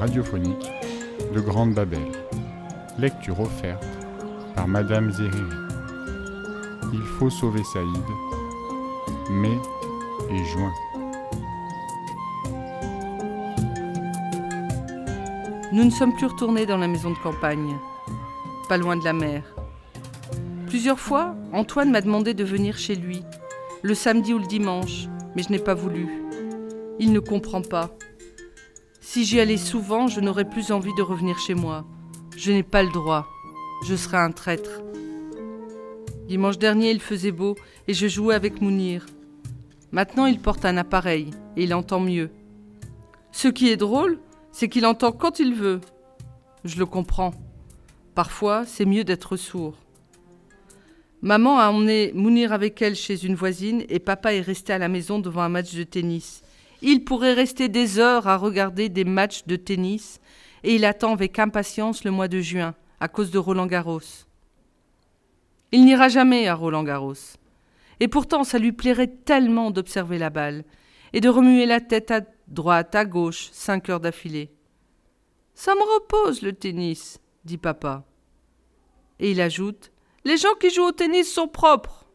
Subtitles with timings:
[0.00, 0.66] radiophonique
[1.34, 2.00] de Grande Babel.
[2.98, 3.84] Lecture offerte
[4.56, 5.42] par Madame Zeriri.
[6.94, 8.06] Il faut sauver Saïd.
[9.30, 9.58] Mai
[10.30, 10.72] et juin.
[15.70, 17.76] Nous ne sommes plus retournés dans la maison de campagne,
[18.70, 19.42] pas loin de la mer.
[20.66, 23.22] Plusieurs fois, Antoine m'a demandé de venir chez lui,
[23.82, 26.08] le samedi ou le dimanche, mais je n'ai pas voulu.
[26.98, 27.90] Il ne comprend pas.
[29.02, 31.86] Si j'y allais souvent, je n'aurais plus envie de revenir chez moi.
[32.36, 33.26] Je n'ai pas le droit.
[33.86, 34.82] Je serais un traître.
[36.28, 37.56] Dimanche dernier, il faisait beau
[37.88, 39.06] et je jouais avec Mounir.
[39.90, 42.30] Maintenant, il porte un appareil et il entend mieux.
[43.32, 44.18] Ce qui est drôle,
[44.52, 45.80] c'est qu'il entend quand il veut.
[46.64, 47.32] Je le comprends.
[48.14, 49.76] Parfois, c'est mieux d'être sourd.
[51.22, 54.88] Maman a emmené Mounir avec elle chez une voisine et papa est resté à la
[54.88, 56.42] maison devant un match de tennis.
[56.82, 60.20] Il pourrait rester des heures à regarder des matchs de tennis
[60.62, 64.00] et il attend avec impatience le mois de juin à cause de Roland Garros.
[65.72, 67.14] Il n'ira jamais à Roland Garros.
[68.00, 70.64] Et pourtant, ça lui plairait tellement d'observer la balle
[71.12, 74.50] et de remuer la tête à droite, à gauche, cinq heures d'affilée.
[75.54, 78.04] Ça me repose le tennis, dit papa.
[79.18, 79.92] Et il ajoute
[80.24, 82.06] Les gens qui jouent au tennis sont propres.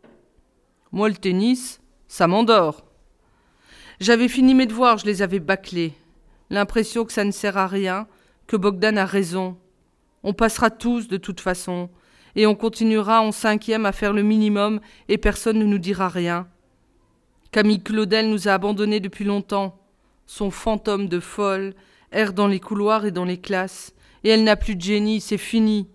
[0.92, 2.84] Moi, le tennis, ça m'endort.
[4.00, 5.94] J'avais fini mes devoirs, je les avais bâclés.
[6.50, 8.08] L'impression que ça ne sert à rien,
[8.48, 9.58] que Bogdan a raison.
[10.24, 11.90] On passera tous de toute façon,
[12.36, 16.48] et on continuera en cinquième à faire le minimum et personne ne nous dira rien.
[17.52, 19.80] Camille Claudel nous a abandonnés depuis longtemps.
[20.26, 21.74] Son fantôme de folle
[22.12, 25.38] erre dans les couloirs et dans les classes, et elle n'a plus de génie, c'est
[25.38, 25.88] fini.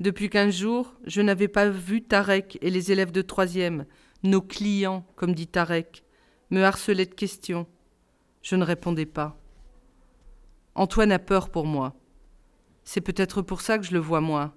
[0.00, 3.86] Depuis quinze jours, je n'avais pas vu Tarek et les élèves de troisième,
[4.26, 6.04] nos clients, comme dit Tarek,
[6.50, 7.66] me harcelaient de questions.
[8.42, 9.38] Je ne répondais pas.
[10.74, 11.94] Antoine a peur pour moi.
[12.84, 14.54] C'est peut-être pour ça que je le vois moins.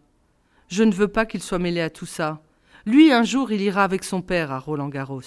[0.68, 2.44] Je ne veux pas qu'il soit mêlé à tout ça.
[2.86, 5.22] Lui, un jour, il ira avec son père à Roland Garros.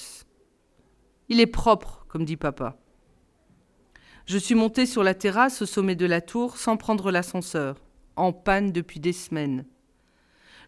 [1.29, 2.79] Il est propre, comme dit papa.
[4.27, 7.77] Je suis monté sur la terrasse au sommet de la tour sans prendre l'ascenseur,
[8.17, 9.67] en panne depuis des semaines.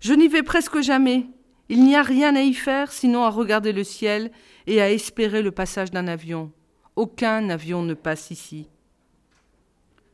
[0.01, 1.27] Je n'y vais presque jamais.
[1.69, 4.31] Il n'y a rien à y faire sinon à regarder le ciel
[4.67, 6.53] et à espérer le passage d'un avion.
[6.97, 8.69] Aucun avion ne passe ici.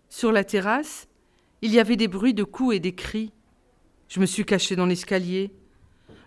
[0.08, 1.08] Sur la terrasse,
[1.62, 3.32] il y avait des bruits de coups et des cris.
[4.08, 5.52] Je me suis caché dans l'escalier.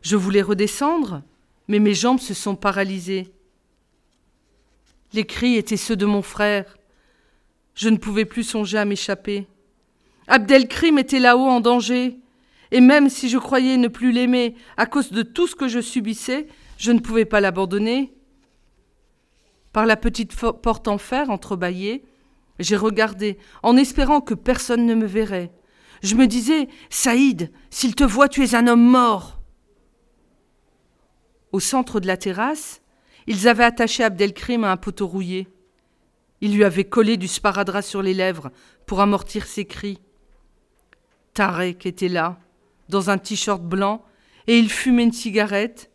[0.02, 1.24] Je voulais redescendre,
[1.68, 3.34] mais mes jambes se sont paralysées.
[5.14, 6.78] Les cris étaient ceux de mon frère.
[7.76, 9.48] Je ne pouvais plus songer à m'échapper.
[10.28, 12.18] Abdelkrim était là-haut en danger,
[12.74, 15.80] et même si je croyais ne plus l'aimer à cause de tout ce que je
[15.80, 16.48] subissais,
[16.80, 18.12] je ne pouvais pas l'abandonner.
[19.74, 22.04] Par la petite porte en fer entrebâillée,
[22.58, 25.52] j'ai regardé, en espérant que personne ne me verrait.
[26.02, 29.40] Je me disais, Saïd, s'il te voit, tu es un homme mort.
[31.52, 32.82] Au centre de la terrasse,
[33.28, 35.48] ils avaient attaché Abdelkrim à un poteau rouillé.
[36.42, 38.50] Ils lui avaient collé du sparadrap sur les lèvres
[38.88, 40.00] pour amortir ses cris.
[41.36, 42.40] Tarek était là,
[42.90, 44.04] dans un t-shirt blanc,
[44.48, 45.90] et il fumait une cigarette,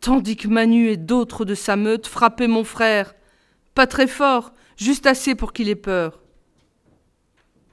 [0.00, 3.14] tandis que Manu et d'autres de sa meute frappaient mon frère,
[3.74, 6.22] pas très fort, juste assez pour qu'il ait peur.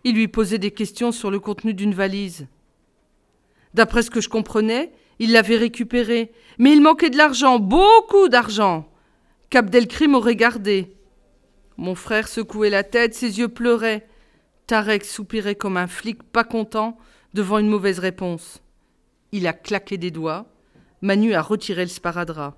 [0.03, 2.47] Il lui posait des questions sur le contenu d'une valise.
[3.73, 8.89] D'après ce que je comprenais, il l'avait récupérée, mais il manquait de l'argent, beaucoup d'argent,
[9.49, 10.95] qu'Abdelkrim aurait gardé.
[11.77, 14.07] Mon frère secouait la tête, ses yeux pleuraient.
[14.67, 16.97] Tarek soupirait comme un flic pas content
[17.33, 18.61] devant une mauvaise réponse.
[19.31, 20.45] Il a claqué des doigts.
[21.01, 22.57] Manu a retiré le sparadrap.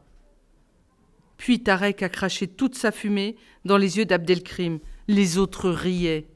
[1.38, 4.80] Puis Tarek a craché toute sa fumée dans les yeux d'Abdelkrim.
[5.08, 6.28] Les autres riaient.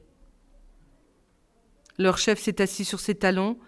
[1.98, 3.58] Leur chef s'est assis sur ses talons,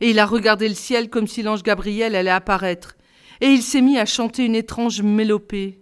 [0.00, 2.96] et il a regardé le ciel comme si l'ange Gabriel allait apparaître,
[3.40, 5.80] et il s'est mis à chanter une étrange mélopée.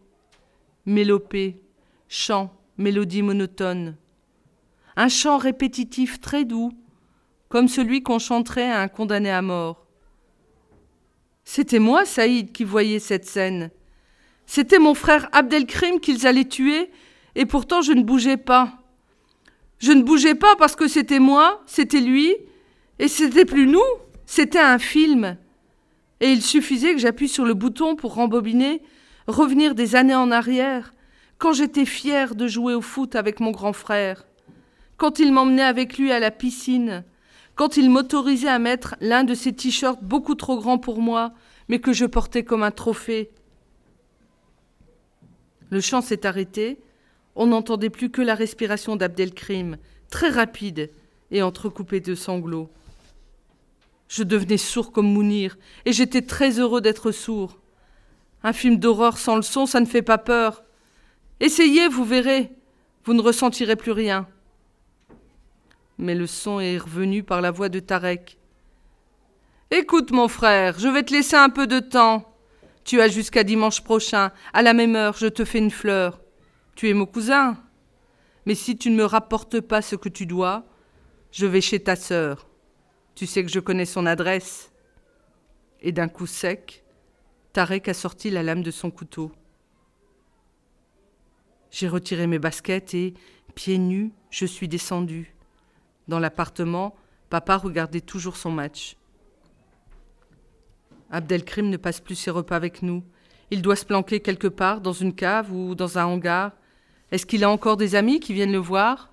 [0.86, 1.60] Mélopée,
[2.08, 3.96] chant, mélodie monotone.
[4.96, 6.72] Un chant répétitif très doux,
[7.48, 9.86] comme celui qu'on chanterait à un condamné à mort.
[11.44, 13.70] C'était moi, Saïd, qui voyais cette scène.
[14.46, 16.90] C'était mon frère Abdelkrim qu'ils allaient tuer,
[17.34, 18.78] et pourtant je ne bougeais pas.
[19.78, 22.34] Je ne bougeais pas parce que c'était moi, c'était lui,
[22.98, 23.80] et c'était plus nous,
[24.26, 25.36] c'était un film.
[26.20, 28.82] Et il suffisait que j'appuie sur le bouton pour rembobiner,
[29.26, 30.92] revenir des années en arrière,
[31.38, 34.26] quand j'étais fière de jouer au foot avec mon grand frère,
[34.96, 37.04] quand il m'emmenait avec lui à la piscine,
[37.58, 41.32] quand il m'autorisait à mettre l'un de ses t-shirts beaucoup trop grands pour moi,
[41.66, 43.32] mais que je portais comme un trophée,
[45.68, 46.78] le chant s'est arrêté.
[47.34, 49.76] On n'entendait plus que la respiration d'Abdelkrim,
[50.08, 50.88] très rapide
[51.32, 52.70] et entrecoupée de sanglots.
[54.06, 57.58] Je devenais sourd comme Mounir, et j'étais très heureux d'être sourd.
[58.44, 60.62] Un film d'horreur sans le son, ça ne fait pas peur.
[61.40, 62.52] Essayez, vous verrez,
[63.04, 64.28] vous ne ressentirez plus rien.
[65.98, 68.38] Mais le son est revenu par la voix de Tarek.
[69.70, 72.24] Écoute, mon frère, je vais te laisser un peu de temps.
[72.84, 76.20] Tu as jusqu'à dimanche prochain, à la même heure, je te fais une fleur.
[76.74, 77.58] Tu es mon cousin.
[78.46, 80.64] Mais si tu ne me rapportes pas ce que tu dois,
[81.32, 82.46] je vais chez ta sœur.
[83.14, 84.72] Tu sais que je connais son adresse.
[85.82, 86.82] Et d'un coup sec,
[87.52, 89.32] Tarek a sorti la lame de son couteau.
[91.70, 93.14] J'ai retiré mes baskets et,
[93.54, 95.34] pieds nus, je suis descendu.
[96.08, 96.96] Dans l'appartement,
[97.28, 98.96] papa regardait toujours son match.
[101.10, 103.02] Abdelkrim ne passe plus ses repas avec nous.
[103.50, 106.52] Il doit se planquer quelque part, dans une cave ou dans un hangar.
[107.10, 109.10] Est-ce qu'il a encore des amis qui viennent le voir?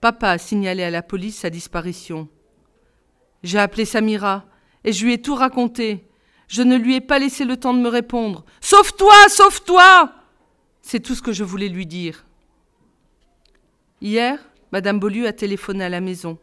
[0.00, 2.28] Papa a signalé à la police sa disparition.
[3.42, 4.44] J'ai appelé Samira
[4.84, 6.06] et je lui ai tout raconté.
[6.48, 8.44] Je ne lui ai pas laissé le temps de me répondre.
[8.60, 10.12] Sauve-toi, sauve-toi
[10.82, 12.24] C'est tout ce que je voulais lui dire.
[14.00, 14.38] Hier,
[14.76, 16.36] Madame Bolu a téléphoné à la maison.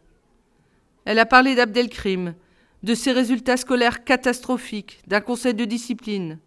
[1.04, 2.34] Elle a parlé d'Abdelkrim,
[2.82, 6.40] de ses résultats scolaires catastrophiques, d'un conseil de discipline.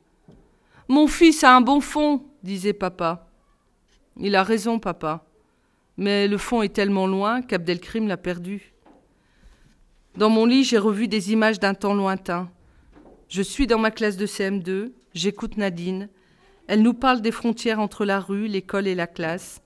[0.89, 3.29] Mon fils a un bon fond, disait papa.
[4.19, 5.23] Il a raison, papa.
[5.95, 8.73] Mais le fond est tellement loin qu'Abdelkrim l'a perdu.
[10.17, 12.51] Dans mon lit, j'ai revu des images d'un temps lointain.
[13.29, 16.09] Je suis dans ma classe de CM2, j'écoute Nadine.
[16.67, 19.61] Elle nous parle des frontières entre la rue, l'école et la classe.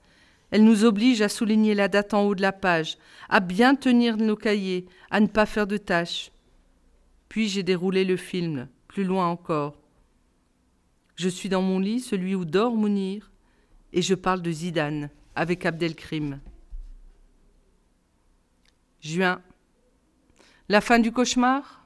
[0.51, 2.97] Elle nous oblige à souligner la date en haut de la page,
[3.29, 6.31] à bien tenir nos cahiers, à ne pas faire de tâches.
[7.29, 9.77] Puis j'ai déroulé le film, plus loin encore.
[11.15, 13.31] Je suis dans mon lit, celui où dort Mounir,
[13.93, 16.39] et je parle de Zidane avec Abdelkrim.
[18.99, 19.41] Juin
[20.71, 21.85] la fin du cauchemar?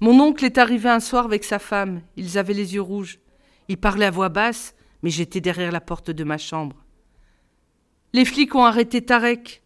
[0.00, 2.02] Mon oncle est arrivé un soir avec sa femme.
[2.16, 3.20] Ils avaient les yeux rouges.
[3.68, 6.76] Il parlait à voix basse, mais j'étais derrière la porte de ma chambre.
[8.12, 9.62] Les flics ont arrêté Tarek.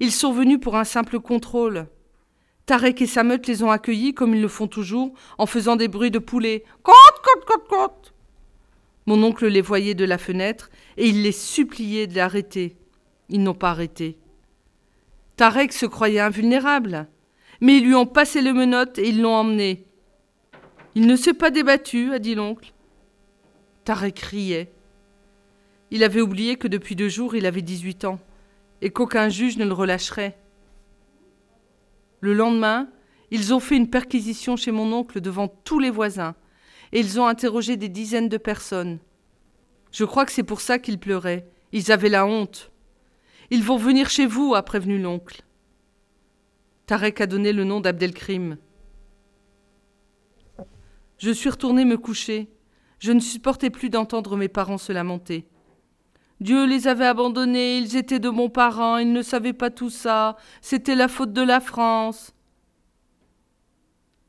[0.00, 1.88] Ils sont venus pour un simple contrôle.
[2.66, 5.88] Tarek et sa meute les ont accueillis comme ils le font toujours, en faisant des
[5.88, 6.64] bruits de poulet.
[6.82, 8.14] Côte, côte, côte, côte.
[9.06, 12.76] Mon oncle les voyait de la fenêtre et il les suppliait de l'arrêter.
[13.28, 14.18] Ils n'ont pas arrêté.
[15.36, 17.08] Tarek se croyait invulnérable,
[17.60, 19.86] mais ils lui ont passé le menottes et ils l'ont emmené.
[20.94, 22.72] Il ne s'est pas débattu, a dit l'oncle.
[23.84, 24.72] Tarek riait.
[25.90, 28.18] Il avait oublié que depuis deux jours il avait dix-huit ans,
[28.80, 30.38] et qu'aucun juge ne le relâcherait.
[32.20, 32.88] Le lendemain,
[33.30, 36.34] ils ont fait une perquisition chez mon oncle devant tous les voisins,
[36.92, 38.98] et ils ont interrogé des dizaines de personnes.
[39.92, 41.48] Je crois que c'est pour ça qu'ils pleuraient.
[41.72, 42.70] Ils avaient la honte.
[43.50, 45.42] Ils vont venir chez vous, a prévenu l'oncle.
[46.86, 48.58] Tarek a donné le nom d'Abdelkrim.
[51.18, 52.48] Je suis retourné me coucher.
[52.98, 55.46] Je ne supportais plus d'entendre mes parents se lamenter.
[56.40, 60.36] Dieu les avait abandonnés, ils étaient de bons parents, ils ne savaient pas tout ça,
[60.60, 62.34] c'était la faute de la France.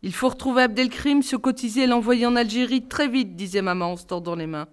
[0.03, 3.97] Il faut retrouver Abdelkrim, se cotiser et l'envoyer en Algérie très vite, disait maman en
[3.97, 4.67] se tordant les mains.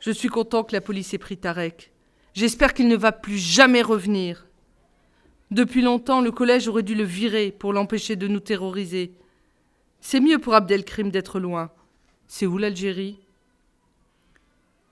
[0.00, 1.92] Je suis content que la police ait pris Tarek.
[2.34, 4.46] J'espère qu'il ne va plus jamais revenir.
[5.50, 9.12] Depuis longtemps, le collège aurait dû le virer pour l'empêcher de nous terroriser.
[10.00, 11.70] C'est mieux pour Abdelkrim d'être loin.
[12.26, 13.18] C'est où l'Algérie?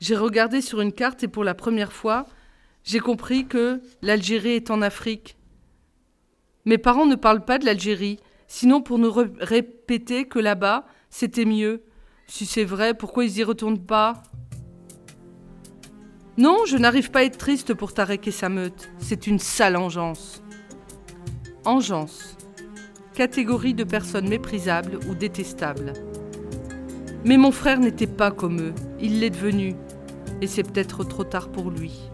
[0.01, 2.27] J'ai regardé sur une carte et pour la première fois,
[2.85, 5.37] j'ai compris que l'Algérie est en Afrique.
[6.67, 11.83] Mes parents ne parlent pas de l'Algérie, sinon pour nous répéter que là-bas, c'était mieux.
[12.27, 14.23] Si c'est vrai, pourquoi ils y retournent pas?
[16.37, 18.91] Non, je n'arrive pas à être triste pour Tarek sa meute.
[18.99, 20.43] C'est une sale engeance.
[21.65, 22.37] Engeance.
[23.15, 25.95] Catégorie de personnes méprisables ou détestables.
[27.25, 28.75] Mais mon frère n'était pas comme eux.
[29.01, 29.75] Il l'est devenu.
[30.43, 32.11] Et c'est peut-être trop tard pour lui.